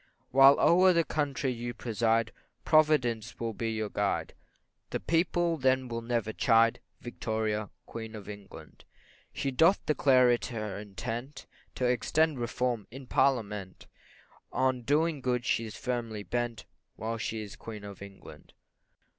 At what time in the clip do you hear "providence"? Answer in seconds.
2.65-3.39